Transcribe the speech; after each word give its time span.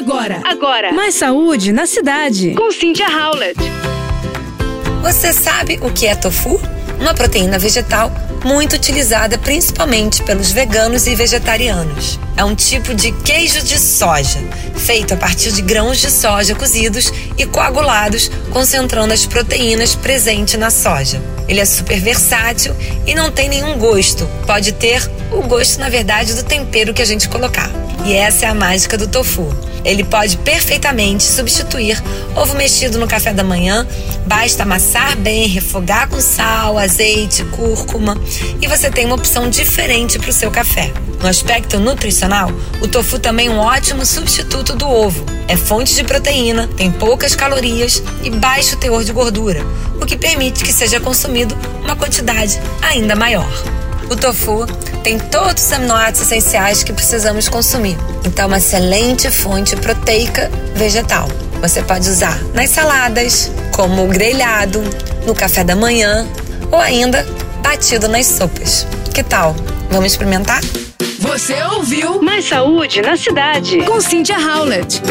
Agora, 0.00 0.40
agora. 0.44 0.92
Mais 0.94 1.14
saúde 1.14 1.72
na 1.72 1.84
cidade. 1.84 2.54
Com 2.54 2.72
Cynthia 2.72 3.06
Howlett. 3.06 3.60
Você 5.02 5.30
sabe 5.30 5.78
o 5.82 5.90
que 5.92 6.06
é 6.06 6.14
tofu? 6.14 6.58
Uma 6.98 7.12
proteína 7.12 7.58
vegetal 7.58 8.10
muito 8.42 8.76
utilizada 8.76 9.36
principalmente 9.36 10.22
pelos 10.22 10.52
veganos 10.52 11.06
e 11.06 11.14
vegetarianos. 11.14 12.18
É 12.34 12.42
um 12.42 12.54
tipo 12.54 12.94
de 12.94 13.12
queijo 13.12 13.60
de 13.60 13.78
soja, 13.78 14.38
feito 14.74 15.12
a 15.12 15.18
partir 15.18 15.52
de 15.52 15.60
grãos 15.60 15.98
de 15.98 16.10
soja 16.10 16.54
cozidos 16.54 17.12
e 17.36 17.44
coagulados, 17.44 18.30
concentrando 18.50 19.12
as 19.12 19.26
proteínas 19.26 19.94
presentes 19.94 20.58
na 20.58 20.70
soja. 20.70 21.20
Ele 21.46 21.60
é 21.60 21.64
super 21.66 22.00
versátil 22.00 22.74
e 23.06 23.14
não 23.14 23.30
tem 23.30 23.50
nenhum 23.50 23.76
gosto. 23.76 24.26
Pode 24.46 24.72
ter 24.72 25.02
o 25.30 25.42
gosto, 25.42 25.78
na 25.78 25.90
verdade, 25.90 26.32
do 26.32 26.42
tempero 26.42 26.94
que 26.94 27.02
a 27.02 27.06
gente 27.06 27.28
colocar. 27.28 27.70
E 28.04 28.14
essa 28.14 28.46
é 28.46 28.48
a 28.48 28.54
mágica 28.54 28.96
do 28.96 29.06
tofu. 29.06 29.54
Ele 29.84 30.04
pode 30.04 30.36
perfeitamente 30.38 31.22
substituir 31.22 32.02
ovo 32.36 32.54
mexido 32.54 32.98
no 32.98 33.06
café 33.06 33.32
da 33.32 33.42
manhã. 33.42 33.86
Basta 34.26 34.62
amassar 34.62 35.16
bem, 35.16 35.46
refogar 35.46 36.08
com 36.08 36.20
sal, 36.20 36.78
azeite, 36.78 37.44
cúrcuma 37.44 38.20
e 38.60 38.66
você 38.66 38.90
tem 38.90 39.06
uma 39.06 39.14
opção 39.14 39.48
diferente 39.48 40.18
para 40.18 40.30
o 40.30 40.32
seu 40.32 40.50
café. 40.50 40.92
No 41.20 41.28
aspecto 41.28 41.78
nutricional, 41.78 42.50
o 42.80 42.88
tofu 42.88 43.18
também 43.18 43.48
é 43.48 43.50
um 43.50 43.58
ótimo 43.58 44.06
substituto 44.06 44.74
do 44.74 44.88
ovo. 44.88 45.24
É 45.48 45.56
fonte 45.56 45.94
de 45.94 46.04
proteína, 46.04 46.68
tem 46.76 46.90
poucas 46.90 47.34
calorias 47.34 48.02
e 48.22 48.30
baixo 48.30 48.76
teor 48.76 49.04
de 49.04 49.12
gordura, 49.12 49.60
o 50.00 50.06
que 50.06 50.16
permite 50.16 50.64
que 50.64 50.72
seja 50.72 50.98
consumido 50.98 51.56
uma 51.82 51.96
quantidade 51.96 52.58
ainda 52.80 53.14
maior. 53.14 53.50
O 54.10 54.16
tofu 54.16 54.66
tem 55.02 55.18
todos 55.18 55.64
os 55.64 55.72
aminoácidos 55.72 56.22
essenciais 56.22 56.82
que 56.82 56.92
precisamos 56.92 57.48
consumir. 57.48 57.96
Então, 58.24 58.44
é 58.44 58.46
uma 58.46 58.58
excelente 58.58 59.30
fonte 59.30 59.76
proteica 59.76 60.50
vegetal. 60.74 61.28
Você 61.60 61.82
pode 61.82 62.08
usar 62.08 62.38
nas 62.54 62.70
saladas, 62.70 63.50
como 63.72 64.06
grelhado, 64.06 64.82
no 65.26 65.34
café 65.34 65.62
da 65.62 65.76
manhã 65.76 66.26
ou 66.70 66.78
ainda 66.78 67.26
batido 67.62 68.08
nas 68.08 68.26
sopas. 68.26 68.86
Que 69.12 69.22
tal? 69.22 69.54
Vamos 69.90 70.12
experimentar? 70.12 70.60
Você 71.18 71.62
ouviu 71.62 72.22
Mais 72.22 72.48
Saúde 72.48 73.02
na 73.02 73.16
Cidade. 73.16 73.82
Com 73.84 74.00
Cynthia 74.00 74.38
Howlett. 74.38 75.02